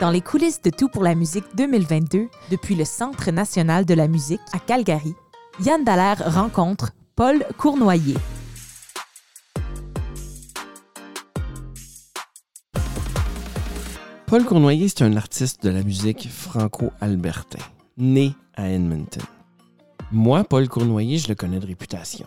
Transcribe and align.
Dans 0.00 0.12
les 0.12 0.20
coulisses 0.20 0.62
de 0.62 0.70
Tout 0.70 0.88
pour 0.88 1.02
la 1.02 1.16
musique 1.16 1.44
2022, 1.56 2.28
depuis 2.52 2.76
le 2.76 2.84
Centre 2.84 3.32
national 3.32 3.84
de 3.84 3.94
la 3.94 4.06
musique 4.06 4.40
à 4.52 4.60
Calgary, 4.60 5.12
Yann 5.64 5.82
Dallaire 5.82 6.22
rencontre 6.32 6.92
Paul 7.16 7.44
Cournoyer. 7.56 8.14
Paul 14.26 14.44
Cournoyer, 14.44 14.88
c'est 14.88 15.02
un 15.02 15.16
artiste 15.16 15.64
de 15.64 15.70
la 15.70 15.82
musique 15.82 16.28
franco-albertain, 16.30 17.58
né 17.96 18.36
à 18.54 18.68
Edmonton. 18.68 19.24
Moi, 20.12 20.44
Paul 20.44 20.68
Cournoyer, 20.68 21.18
je 21.18 21.26
le 21.26 21.34
connais 21.34 21.58
de 21.58 21.66
réputation, 21.66 22.26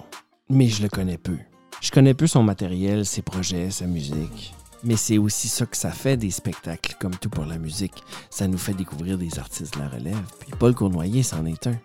mais 0.49 0.67
je 0.67 0.83
le 0.83 0.89
connais 0.89 1.17
peu. 1.17 1.37
Je 1.79 1.91
connais 1.91 2.15
peu 2.15 2.27
son 2.27 2.43
matériel, 2.43 3.05
ses 3.05 3.21
projets, 3.21 3.71
sa 3.71 3.85
musique. 3.85 4.53
Mais 4.83 4.95
c'est 4.95 5.17
aussi 5.17 5.47
ça 5.47 5.65
que 5.65 5.77
ça 5.77 5.91
fait 5.91 6.17
des 6.17 6.31
spectacles 6.31 6.95
comme 6.99 7.15
tout 7.15 7.29
pour 7.29 7.45
la 7.45 7.57
musique. 7.57 8.03
Ça 8.29 8.47
nous 8.47 8.57
fait 8.57 8.73
découvrir 8.73 9.17
des 9.17 9.37
artistes 9.37 9.75
de 9.75 9.79
la 9.79 9.89
relève. 9.89 10.21
Puis 10.39 10.51
Paul 10.57 10.73
Cournoyer, 10.73 11.21
c'en 11.23 11.45
est 11.45 11.67
un. 11.67 11.77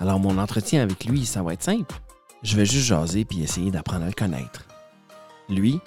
Alors 0.00 0.18
mon 0.18 0.38
entretien 0.38 0.82
avec 0.82 1.04
lui, 1.04 1.26
ça 1.26 1.42
va 1.42 1.52
être 1.52 1.62
simple. 1.62 1.94
Je 2.42 2.56
vais 2.56 2.66
juste 2.66 2.86
jaser 2.86 3.24
puis 3.24 3.42
essayer 3.42 3.70
d'apprendre 3.70 4.04
à 4.04 4.08
le 4.08 4.12
connaître. 4.12 4.66
Lui, 5.48 5.80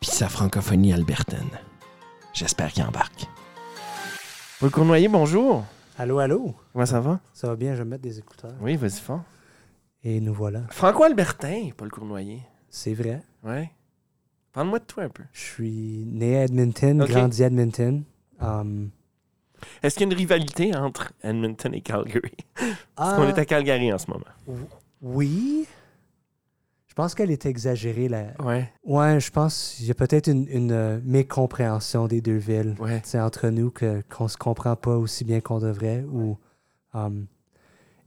puis 0.00 0.10
sa 0.10 0.28
francophonie 0.28 0.92
albertaine. 0.92 1.50
J'espère 2.32 2.72
qu'il 2.72 2.84
embarque. 2.84 3.26
Paul 4.60 4.70
Cournoyer, 4.70 5.08
bonjour. 5.08 5.64
Allô, 5.98 6.18
allô? 6.18 6.54
Comment 6.72 6.86
ça 6.86 7.00
va? 7.00 7.20
Ça 7.32 7.48
va 7.48 7.56
bien, 7.56 7.74
je 7.74 7.82
vais 7.82 7.88
mettre 7.88 8.02
des 8.02 8.18
écouteurs. 8.18 8.54
Oui, 8.60 8.76
vas-y 8.76 9.00
fort. 9.00 9.22
Et 10.02 10.20
nous 10.20 10.34
voilà. 10.34 10.62
Franco-albertain, 10.70 11.70
Paul 11.76 11.90
Cournoyer. 11.90 12.42
C'est 12.70 12.94
vrai. 12.94 13.22
Ouais. 13.42 13.70
Parle-moi 14.52 14.80
de 14.80 14.84
toi 14.84 15.04
un 15.04 15.08
peu. 15.08 15.22
Je 15.32 15.40
suis 15.40 16.04
né 16.06 16.38
à 16.38 16.44
Edmonton, 16.44 17.04
grandi 17.06 17.44
à 17.44 17.46
Edmonton. 17.46 18.02
Um, 18.40 18.90
Est-ce 19.82 19.94
qu'il 19.94 20.06
y 20.06 20.10
a 20.10 20.12
une 20.12 20.18
rivalité 20.18 20.74
entre 20.74 21.12
Edmonton 21.22 21.72
et 21.72 21.80
Calgary? 21.80 22.36
Parce 22.54 22.78
ah, 22.96 23.16
qu'on 23.16 23.28
est 23.28 23.38
à 23.38 23.44
Calgary 23.44 23.92
en 23.92 23.98
ce 23.98 24.10
moment. 24.10 24.24
Oui. 25.00 25.66
Je 26.88 26.94
pense 26.94 27.14
qu'elle 27.14 27.30
est 27.30 27.46
exagérée. 27.46 28.08
Là. 28.08 28.32
Ouais, 28.40 28.72
Ouais, 28.82 29.20
je 29.20 29.30
pense 29.30 29.74
qu'il 29.76 29.86
y 29.86 29.90
a 29.92 29.94
peut-être 29.94 30.28
une, 30.28 30.48
une, 30.48 30.72
euh, 30.72 31.00
mécompréhension 31.04 32.08
des 32.08 32.20
deux 32.20 32.36
villes. 32.36 32.74
ouais. 32.80 33.00
C'est 33.04 33.20
entre 33.20 33.48
nous 33.48 33.70
que, 33.70 34.02
qu'on 34.08 34.26
se 34.26 34.36
comprend 34.36 34.74
pas 34.74 34.96
aussi 34.96 35.24
bien 35.24 35.40
qu'on 35.40 35.60
devrait. 35.60 36.04
Ou 36.10 36.36
um, 36.92 37.26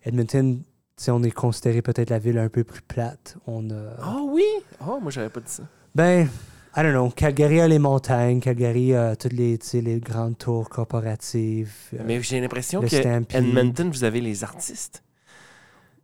Edmonton, 0.04 0.62
on 1.08 1.24
est 1.24 1.32
considéré 1.32 1.82
peut-être 1.82 2.10
la 2.10 2.20
ville 2.20 2.38
un 2.38 2.50
peu 2.50 2.66
plus 2.66 2.82
plate. 2.82 3.38
On 3.48 3.70
a... 3.70 3.96
Oh 4.06 4.30
oui! 4.34 4.46
Oh, 4.86 5.00
moi, 5.02 5.12
j'avais 5.12 5.30
pas 5.30 5.40
dit 5.40 5.52
ça. 5.52 5.64
Ben, 5.96 6.28
I 6.76 6.82
don't 6.82 6.94
know. 6.94 7.10
Calgary 7.10 7.62
a 7.62 7.68
les 7.68 7.78
montagnes. 7.80 8.40
Calgary 8.40 8.96
a 8.96 9.16
toutes 9.16 9.34
les, 9.34 9.60
grandes 10.00 10.38
tours 10.38 10.70
corporatives. 10.70 11.74
euh, 11.94 12.04
Mais 12.06 12.22
j'ai 12.22 12.42
l'impression 12.42 12.82
que. 12.82 13.36
Edmonton, 13.36 13.90
vous 13.92 14.04
avez 14.04 14.22
les 14.22 14.44
artistes. 14.44 15.04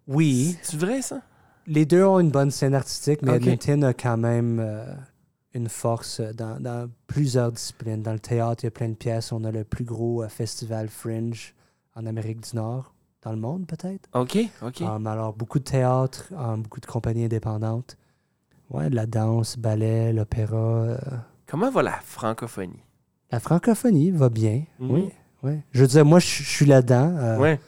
Oui, 0.07 0.57
C'est 0.61 0.77
vrai, 0.77 1.01
ça? 1.01 1.21
les 1.67 1.85
deux 1.85 2.03
ont 2.03 2.19
une 2.19 2.31
bonne 2.31 2.51
scène 2.51 2.75
artistique, 2.75 3.21
mais. 3.21 3.35
Edmonton 3.37 3.83
a 3.83 3.93
quand 3.93 4.17
même 4.17 4.59
euh, 4.59 4.85
une 5.53 5.69
force 5.69 6.21
dans, 6.21 6.59
dans 6.61 6.89
plusieurs 7.07 7.51
disciplines. 7.51 8.03
Dans 8.03 8.13
le 8.13 8.19
théâtre, 8.19 8.63
il 8.63 8.67
y 8.67 8.69
a 8.69 8.71
plein 8.71 8.89
de 8.89 8.95
pièces. 8.95 9.31
On 9.31 9.43
a 9.43 9.51
le 9.51 9.63
plus 9.63 9.85
gros 9.85 10.23
euh, 10.23 10.29
festival 10.29 10.87
Fringe 10.89 11.55
en 11.95 12.05
Amérique 12.05 12.41
du 12.41 12.55
Nord, 12.55 12.93
dans 13.23 13.31
le 13.31 13.37
monde 13.37 13.65
peut-être. 13.65 14.07
OK, 14.13 14.37
OK. 14.61 14.81
Um, 14.81 15.07
alors, 15.07 15.33
beaucoup 15.33 15.59
de 15.59 15.63
théâtre, 15.63 16.31
um, 16.37 16.61
beaucoup 16.61 16.79
de 16.79 16.85
compagnies 16.85 17.25
indépendantes. 17.25 17.97
Ouais, 18.69 18.89
de 18.89 18.95
la 18.95 19.05
danse, 19.05 19.57
ballet, 19.57 20.13
l'opéra. 20.13 20.55
euh, 20.57 20.97
Comment 21.47 21.71
va 21.71 21.81
la 21.83 21.99
francophonie? 22.03 22.83
La 23.31 23.39
francophonie 23.39 24.11
va 24.11 24.29
bien, 24.29 24.63
Mhm. 24.79 24.91
oui. 24.91 25.09
oui. 25.43 25.53
Je 25.71 25.81
veux 25.81 25.87
dire, 25.87 26.05
moi, 26.05 26.19
je 26.19 26.43
suis 26.43 26.65
là-dedans. 26.65 27.15
euh, 27.17 27.37
Ouais. 27.37 27.59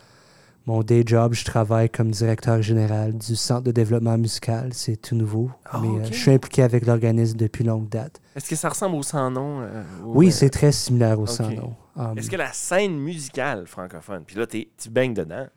Mon 0.67 0.83
day 0.83 1.01
job, 1.03 1.33
je 1.33 1.43
travaille 1.43 1.89
comme 1.89 2.11
directeur 2.11 2.61
général 2.61 3.17
du 3.17 3.35
Centre 3.35 3.63
de 3.63 3.71
développement 3.71 4.15
musical. 4.19 4.73
C'est 4.75 4.95
tout 4.95 5.15
nouveau. 5.15 5.49
Ah, 5.65 5.79
mais 5.81 5.87
euh, 5.87 6.03
je 6.05 6.13
suis 6.13 6.29
impliqué 6.31 6.61
avec 6.61 6.85
l'organisme 6.85 7.35
depuis 7.35 7.63
longue 7.63 7.89
date. 7.89 8.21
Est-ce 8.35 8.47
que 8.47 8.55
ça 8.55 8.69
ressemble 8.69 8.95
au 8.95 9.01
sans-nom? 9.01 9.61
euh, 9.61 9.83
Oui, 10.03 10.31
c'est 10.31 10.51
très 10.51 10.71
similaire 10.71 11.19
au 11.19 11.23
ok. 11.23 11.29
sans-nom. 11.29 11.75
Um, 11.95 12.15
Est-ce 12.15 12.29
que 12.29 12.35
la 12.35 12.53
scène 12.53 12.99
musicale 12.99 13.65
francophone, 13.65 14.23
puis 14.25 14.35
là, 14.37 14.45
t'es- 14.45 14.69
tu 14.77 14.89
baignes 14.91 15.15
dedans, 15.15 15.47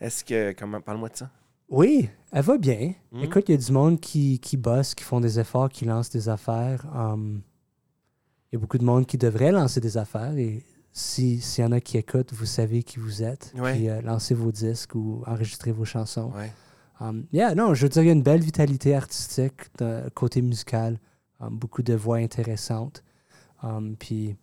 est-ce 0.00 0.24
que. 0.24 0.54
Comment, 0.58 0.80
parle-moi 0.80 1.10
de 1.10 1.16
ça. 1.16 1.30
Oui, 1.68 2.08
elle 2.32 2.42
va 2.42 2.58
bien. 2.58 2.92
Mhm. 3.12 3.24
Écoute, 3.24 3.44
il 3.48 3.52
y 3.52 3.54
a 3.54 3.58
du 3.58 3.72
monde 3.72 4.00
qui, 4.00 4.38
qui 4.38 4.56
bosse, 4.56 4.94
qui 4.94 5.04
font 5.04 5.20
des 5.20 5.38
efforts, 5.40 5.68
qui 5.68 5.84
lancent 5.84 6.10
des 6.10 6.28
affaires. 6.28 6.86
Um, 6.94 7.42
il 8.50 8.54
y 8.54 8.56
a 8.56 8.60
beaucoup 8.60 8.78
de 8.78 8.84
monde 8.84 9.06
qui 9.06 9.18
devrait 9.18 9.50
lancer 9.52 9.80
des 9.80 9.96
affaires. 9.96 10.36
Et 10.38 10.62
si- 10.92 11.40
s'il 11.40 11.64
y 11.64 11.66
en 11.66 11.72
a 11.72 11.80
qui 11.80 11.98
écoutent, 11.98 12.32
vous 12.32 12.46
savez 12.46 12.82
qui 12.82 12.98
vous 12.98 13.22
êtes. 13.22 13.52
Ouais. 13.56 13.74
Puis 13.74 13.88
euh, 13.88 14.00
lancez 14.02 14.34
vos 14.34 14.52
disques 14.52 14.94
ou 14.94 15.22
enregistrez 15.26 15.72
vos 15.72 15.84
chansons. 15.84 16.30
Ouais. 16.36 16.52
Um, 17.00 17.26
yeah, 17.32 17.54
non, 17.54 17.74
je 17.74 17.82
veux 17.82 17.88
dire, 17.90 18.02
il 18.02 18.06
y 18.06 18.10
a 18.10 18.12
une 18.14 18.22
belle 18.22 18.40
vitalité 18.40 18.94
artistique 18.94 19.76
de 19.78 20.08
côté 20.14 20.40
musical. 20.42 20.98
Um, 21.40 21.50
beaucoup 21.58 21.82
de 21.82 21.94
voix 21.94 22.16
intéressantes. 22.18 23.02
Puis, 23.98 24.36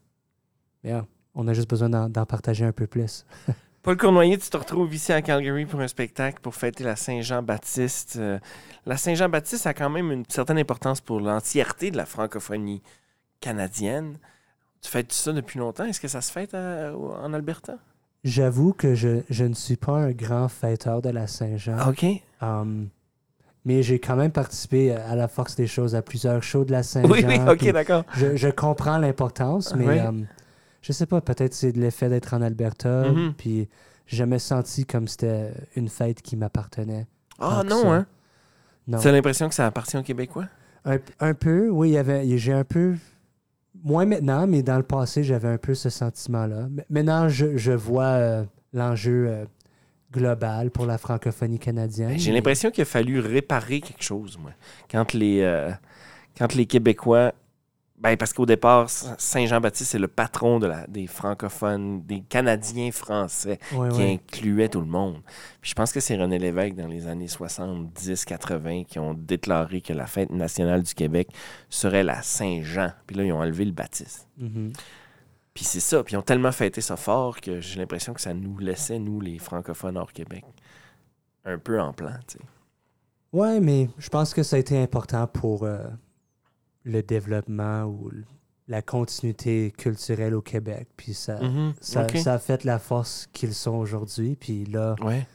yeah, 0.84 1.06
on 1.34 1.48
a 1.48 1.54
juste 1.54 1.70
besoin 1.70 1.90
d'en 1.90 2.26
partager 2.26 2.66
un 2.66 2.74
peu 2.74 2.88
plus. 2.88 3.26
Paul 3.84 3.98
Cournoyer, 3.98 4.38
tu 4.38 4.50
te 4.50 4.56
retrouves 4.56 4.94
ici 4.96 5.12
à 5.12 5.22
Calgary 5.22 5.66
pour 5.66 5.82
un 5.82 5.88
spectacle 5.90 6.40
pour 6.42 6.56
fêter 6.56 6.86
la 6.86 6.96
Saint-Jean-Baptiste. 6.96 8.16
Euh, 8.18 8.40
la 8.86 8.96
Saint-Jean-Baptiste 8.96 9.68
a 9.68 9.74
quand 9.74 9.90
même 9.90 10.10
une 10.12 10.24
certaine 10.30 10.58
importance 10.58 11.02
pour 11.02 11.20
l'entièreté 11.20 11.92
de 11.92 11.98
la 11.98 12.06
francophonie 12.06 12.82
canadienne. 13.42 14.18
Tu 14.82 14.90
fêtes 14.90 15.12
ça 15.12 15.34
depuis 15.34 15.60
longtemps? 15.60 15.84
Est-ce 15.84 16.00
que 16.00 16.08
ça 16.08 16.22
se 16.22 16.32
fête 16.32 16.54
à- 16.54 16.94
en 16.98 17.34
Alberta? 17.34 17.76
J'avoue 18.24 18.72
que 18.72 18.96
je, 18.96 19.22
je 19.30 19.44
ne 19.44 19.54
suis 19.54 19.76
pas 19.76 19.98
un 19.98 20.12
grand 20.12 20.48
fêteur 20.48 21.02
de 21.02 21.10
la 21.10 21.28
Saint-Jean. 21.28 21.90
OK. 21.90 22.06
Um, 22.42 22.88
mais 23.66 23.84
j'ai 23.84 24.00
quand 24.00 24.16
même 24.16 24.32
participé 24.32 24.94
à 24.94 25.14
la 25.18 25.28
force 25.28 25.58
des 25.58 25.68
choses 25.68 25.94
à 25.94 26.02
plusieurs 26.02 26.42
shows 26.42 26.64
de 26.64 26.72
la 26.72 26.84
Saint-Jean. 26.84 27.10
Oui, 27.12 27.26
oui, 27.28 27.38
OK, 27.50 27.70
d'accord. 27.74 28.06
je, 28.16 28.38
je 28.38 28.48
comprends 28.48 28.98
l'importance, 28.98 29.76
mais 29.76 29.86
Ouais. 29.86 30.00
um, 30.00 30.26
je 30.84 30.92
sais 30.92 31.08
pas, 31.08 31.20
peut-être 31.22 31.56
c'est 31.56 31.72
de 31.72 31.80
l'effet 31.82 32.10
d'être 32.10 32.36
en 32.36 32.42
Alberta. 32.44 33.10
Mhm. 33.10 33.34
Puis 33.36 33.68
j'ai 34.06 34.18
jamais 34.18 34.38
senti 34.38 34.86
comme 34.86 35.08
c'était 35.08 35.52
une 35.76 35.88
fête 35.90 36.22
qui 36.22 36.36
m'appartenait. 36.36 37.08
Ah 37.40 37.64
non, 37.66 37.82
ça. 37.82 37.94
hein? 37.96 38.06
Non. 38.88 39.00
Tu 39.00 39.08
as 39.08 39.12
l'impression 39.12 39.50
que 39.50 39.56
ça 39.56 39.66
appartient 39.66 39.98
aux 39.98 40.04
Québécois? 40.04 40.46
Un, 40.86 40.98
un 41.20 41.34
peu, 41.34 41.70
oui, 41.70 41.90
il 41.90 41.94
y 41.94 41.98
avait, 41.98 42.38
j'ai 42.38 42.52
un 42.54 42.66
peu, 42.66 42.96
moins 43.84 44.06
maintenant, 44.06 44.46
mais 44.46 44.62
dans 44.62 44.78
le 44.78 44.84
passé, 44.84 45.24
j'avais 45.24 45.48
un 45.48 45.58
peu 45.58 45.74
ce 45.74 45.90
sentiment-là. 45.90 46.68
Maintenant, 46.90 47.30
je, 47.30 47.56
je 47.58 47.72
vois 47.72 48.04
euh, 48.04 48.44
l'enjeu 48.74 49.28
euh, 49.30 49.46
global 50.12 50.70
pour 50.72 50.86
la 50.86 50.98
francophonie 50.98 51.60
canadienne. 51.60 52.10
Ben, 52.10 52.20
J'ai 52.20 52.32
mais- 52.32 52.38
l'impression 52.38 52.70
qu'il 52.72 52.82
a 52.82 52.86
fallu 52.86 53.20
réparer 53.20 53.80
quelque 53.80 54.04
chose, 54.04 54.38
moi. 54.38 54.52
Quand 54.92 55.14
les, 55.14 55.40
euh, 55.42 55.72
quand 56.38 56.54
les 56.54 56.66
Québécois. 56.66 57.34
Ben, 58.04 58.18
parce 58.18 58.34
qu'au 58.34 58.46
départ, 58.46 58.90
Saint-Jean-Baptiste, 58.90 59.92
c'est 59.92 59.98
le 59.98 60.10
patron 60.10 60.60
de 60.60 60.68
la, 60.68 60.86
des 60.88 61.08
francophones, 61.08 62.02
des 62.02 62.20
Canadiens 62.20 62.92
français, 62.92 63.60
qui 63.70 63.76
ouais. 63.78 64.14
incluait 64.16 64.68
tout 64.68 64.82
le 64.82 64.88
monde. 64.88 65.22
Puis 65.62 65.70
je 65.70 65.74
pense 65.74 65.94
que 65.94 66.02
c'est 66.02 66.18
René 66.18 66.38
Lévesque, 66.38 66.76
dans 66.76 66.88
les 66.88 67.08
années 67.08 67.28
70-80, 67.28 68.86
qui 68.88 69.00
ont 69.00 69.14
déclaré 69.14 69.80
que 69.80 69.94
la 69.94 70.06
fête 70.06 70.32
nationale 70.32 70.84
du 70.84 70.94
Québec 70.94 71.30
serait 71.70 72.04
la 72.04 72.22
Saint-Jean. 72.22 72.92
Puis 73.08 73.16
là, 73.16 73.24
ils 73.24 73.32
ont 73.32 73.40
enlevé 73.40 73.64
le 73.64 73.72
Baptiste. 73.72 74.28
Mhm. 74.38 74.74
Puis 75.54 75.64
c'est 75.64 75.80
ça. 75.80 76.04
Puis 76.04 76.16
ils 76.16 76.18
ont 76.18 76.24
tellement 76.24 76.52
fêté 76.52 76.82
ça 76.82 76.98
fort 76.98 77.40
que 77.40 77.62
j'ai 77.62 77.80
l'impression 77.80 78.14
que 78.14 78.20
ça 78.20 78.34
nous 78.34 78.58
laissait, 78.58 79.00
nous, 79.00 79.22
les 79.22 79.40
francophones 79.40 79.98
hors 79.98 80.12
Québec, 80.12 80.44
un 81.46 81.58
peu 81.58 81.80
en 81.80 81.94
plan, 81.94 82.12
tu 82.28 82.38
sais. 82.38 82.44
Ouais, 83.32 83.62
mais 83.62 83.90
je 83.98 84.10
pense 84.10 84.34
que 84.34 84.44
ça 84.44 84.58
a 84.58 84.60
été 84.60 84.78
important 84.78 85.26
pour 85.26 85.64
euh, 85.64 85.88
le 86.84 87.02
développement 87.04 87.84
ou 87.86 88.10
la 88.68 88.82
continuité 88.82 89.72
culturelle 89.78 90.34
au 90.34 90.42
Québec. 90.42 90.88
Puis 90.96 91.14
ça, 91.14 91.40
Mhm. 91.42 91.74
ça, 91.82 92.06
a 92.34 92.40
fait 92.40 92.64
la 92.64 92.80
force 92.80 93.28
qu'ils 93.34 93.54
sont 93.54 93.76
aujourd'hui. 93.76 94.36
Puis 94.40 94.66
là, 94.66 94.96
Ouais. 95.04 95.28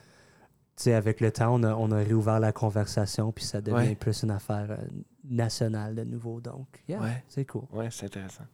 tu 0.77 0.85
sais, 0.85 0.95
avec 0.95 1.21
le 1.21 1.31
temps, 1.31 1.55
on 1.55 1.63
a, 1.63 1.75
on 1.75 1.91
a 1.93 1.97
réouvert 1.97 2.41
la 2.41 2.53
conversation, 2.53 3.31
puis 3.33 3.45
ça 3.45 3.61
devient 3.61 3.89
Ouais. 3.91 3.95
plus 3.95 4.23
une 4.23 4.31
affaire 4.31 4.67
euh, 4.71 4.77
nationale 5.29 5.95
de 5.95 6.05
nouveau. 6.05 6.41
Donc, 6.41 6.67
yeah, 6.89 7.01
Ouais. 7.01 7.23
c'est 7.29 7.45
cool. 7.45 7.65
Ouais, 7.73 7.89
c'est 7.91 8.07
intéressant. 8.07 8.45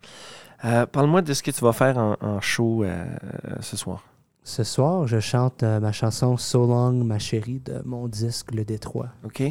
Euh, 0.64 0.87
Parle-moi 0.87 1.23
de 1.23 1.32
ce 1.35 1.43
que 1.43 1.50
tu 1.52 1.61
vas 1.64 1.73
faire 1.73 1.97
en, 1.99 2.17
en 2.20 2.40
show 2.40 2.82
euh, 2.82 3.05
ce 3.61 3.76
soir. 3.76 4.02
Ce 4.43 4.64
soir, 4.64 5.06
je 5.06 5.20
chante 5.20 5.62
euh, 5.62 5.79
ma 5.81 5.93
chanson 5.93 6.37
So 6.37 6.67
Long, 6.67 6.93
ma 7.05 7.19
chérie, 7.20 7.61
de 7.61 7.81
mon 7.85 8.08
disque 8.08 8.52
Le 8.52 8.64
Détroit. 8.64 9.08
OK? 9.25 9.43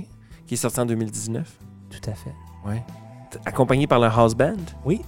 Qui 0.46 0.54
est 0.54 0.58
sorti 0.58 0.80
en 0.82 0.86
2019. 0.86 1.58
Tout 1.90 2.10
à 2.10 2.14
fait. 2.14 2.34
Ouais. 2.66 2.84
Accompagné 3.46 3.88
par 3.88 4.00
le 4.00 4.08
house 4.08 4.36
band? 4.36 4.56
Oui. 4.86 5.02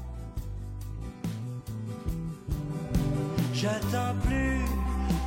J'attends 3.54 4.14
plus 4.26 4.60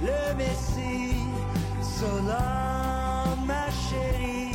le 0.03 0.37
Messie, 0.37 1.17
Solan, 1.83 3.37
ma 3.47 3.67
chérie. 3.71 4.53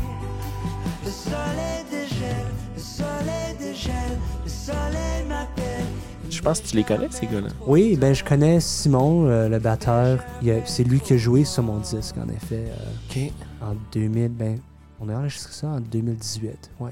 Le 1.04 1.10
soleil 1.12 1.84
dégèle, 1.90 2.46
le 2.76 2.80
soleil 2.82 3.56
dégèle, 3.60 4.20
le 4.44 4.50
soleil 4.50 5.26
m'appelle. 5.28 5.86
Je 6.30 6.42
pense 6.42 6.62
que 6.62 6.68
tu 6.68 6.78
les 6.78 6.84
connais, 6.84 7.08
ces 7.12 7.26
gars-là. 7.26 7.50
Oui, 7.68 7.98
ben 7.98 8.14
je 8.14 8.24
connais 8.24 8.60
Simon, 8.60 9.26
euh, 9.28 9.50
le 9.50 9.60
batteur. 9.60 10.20
C'est 10.66 10.84
lui 10.84 11.00
qui 11.00 11.14
a 11.14 11.18
joué 11.18 11.44
sur 11.44 11.64
mon 11.64 11.78
disque, 11.78 12.16
en 12.18 12.30
effet, 12.30 12.66
euh, 12.70 13.10
OK. 13.10 13.32
en 13.62 13.76
2000. 13.92 14.30
Ben, 14.30 14.60
on 15.00 15.10
a 15.10 15.16
enregistré 15.16 15.52
ça 15.54 15.68
en 15.68 15.80
2018, 15.80 16.72
ouais. 16.80 16.92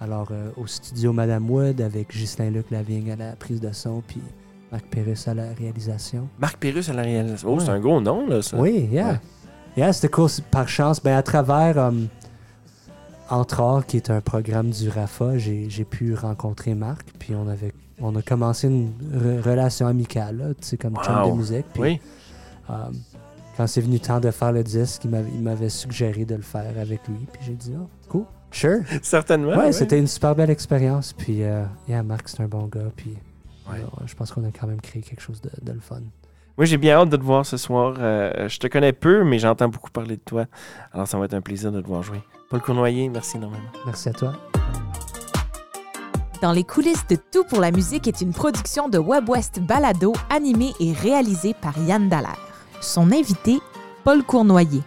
Alors, 0.00 0.28
euh, 0.30 0.50
au 0.56 0.66
studio 0.66 1.12
Madame 1.12 1.50
Wood, 1.50 1.80
avec 1.80 2.10
Ghislain 2.16 2.50
Luc 2.50 2.70
Lavigne 2.70 3.10
à 3.12 3.16
la 3.16 3.32
prise 3.32 3.60
de 3.60 3.72
son, 3.72 4.00
puis 4.06 4.20
Marc 4.70 4.84
Pérus 4.86 5.26
à 5.26 5.34
la 5.34 5.52
réalisation. 5.58 6.28
Marc 6.38 6.58
Pérus 6.58 6.88
à 6.88 6.92
la 6.92 7.02
réalisation. 7.02 7.48
Oh, 7.50 7.54
Ouais. 7.58 7.64
c'est 7.64 7.70
un 7.70 7.80
gros 7.80 8.00
nom, 8.00 8.26
là, 8.28 8.40
ça. 8.42 8.56
Oui, 8.58 8.88
yeah. 8.92 9.08
Ouais. 9.12 9.20
Yeah, 9.76 9.92
c'était 9.92 10.08
cool. 10.08 10.28
Par 10.50 10.68
chance, 10.68 11.02
ben, 11.02 11.16
à 11.16 11.22
travers 11.22 11.78
um, 11.78 12.08
Entre 13.30 13.60
Arts, 13.60 13.86
qui 13.86 13.96
est 13.98 14.08
un 14.10 14.20
programme 14.20 14.70
du 14.70 14.88
RAFA, 14.88 15.36
j'ai 15.36 15.84
pu 15.84 16.14
rencontrer 16.14 16.74
Marc, 16.74 17.06
puis 17.18 17.34
on 17.34 17.46
avait 17.48 17.72
on 18.00 18.14
a 18.14 18.22
commencé 18.22 18.68
une 18.68 18.92
re- 19.12 19.40
relation 19.42 19.86
amicale, 19.88 20.54
tu 20.60 20.68
sais, 20.68 20.76
comme 20.76 20.94
chum 21.02 21.14
Wow. 21.20 21.32
de 21.32 21.36
musique. 21.36 21.66
Puis, 21.74 21.82
Oui. 21.82 22.00
um, 22.68 22.92
quand 23.58 23.66
c'est 23.66 23.80
venu 23.82 23.94
le 23.94 24.00
temps 24.00 24.20
de 24.20 24.30
faire 24.30 24.52
le 24.52 24.62
disque, 24.64 25.02
il 25.04 25.10
m'avait- 25.42 25.68
suggéré 25.68 26.24
de 26.24 26.36
le 26.36 26.42
faire 26.42 26.72
avec 26.80 27.06
lui, 27.08 27.26
puis 27.30 27.42
j'ai 27.44 27.52
dit, 27.54 27.74
oh, 27.78 27.88
cool, 28.08 28.24
sure. 28.52 28.78
Certainement. 29.02 29.50
Ouais, 29.50 29.56
ouais. 29.56 29.72
c'était 29.72 29.98
une 29.98 30.06
super 30.06 30.34
belle 30.34 30.48
expérience, 30.50 31.12
puis 31.12 31.42
euh, 31.42 31.64
yeah, 31.88 32.02
Marc, 32.02 32.28
c'est 32.28 32.40
un 32.40 32.46
bon 32.48 32.66
gars, 32.68 32.90
puis 32.96 33.18
Ouais. 33.70 33.80
euh, 33.80 34.02
je 34.06 34.14
pense 34.14 34.32
qu'on 34.32 34.44
a 34.44 34.50
quand 34.50 34.66
même 34.68 34.80
créé 34.80 35.02
quelque 35.02 35.20
chose 35.20 35.42
de, 35.42 35.50
de 35.60 35.72
le 35.72 35.80
fun. 35.80 36.00
Moi, 36.56 36.64
j'ai 36.64 36.76
bien 36.78 36.94
hâte 36.96 37.10
de 37.10 37.16
te 37.16 37.22
voir 37.22 37.44
ce 37.44 37.56
soir. 37.56 37.96
Euh, 37.98 38.48
je 38.48 38.58
te 38.58 38.66
connais 38.66 38.92
peu, 38.92 39.22
mais 39.24 39.38
j'entends 39.38 39.68
beaucoup 39.68 39.90
parler 39.90 40.16
de 40.16 40.22
toi. 40.24 40.46
Alors, 40.92 41.06
ça 41.06 41.18
va 41.18 41.26
être 41.26 41.34
un 41.34 41.40
plaisir 41.42 41.70
de 41.70 41.80
te 41.80 41.86
voir 41.86 42.02
jouer. 42.02 42.20
Paul 42.50 42.60
Cournoyer, 42.62 43.08
merci 43.10 43.36
énormément. 43.36 43.62
Merci 43.84 44.08
à 44.08 44.12
toi. 44.12 44.32
Dans 46.40 46.52
les 46.52 46.64
coulisses 46.64 47.06
de 47.08 47.16
Tout 47.16 47.44
pour 47.44 47.60
la 47.60 47.70
musique 47.72 48.08
est 48.08 48.20
une 48.22 48.32
production 48.32 48.88
de 48.88 48.98
WebWest 48.98 49.60
Balado 49.60 50.12
animée 50.30 50.72
et 50.80 50.92
réalisée 50.92 51.54
par 51.60 51.76
Yann 51.78 52.08
Dallaire. 52.08 52.38
Son 52.80 53.12
invité, 53.12 53.60
Paul 54.04 54.22
Cournoyer. 54.22 54.82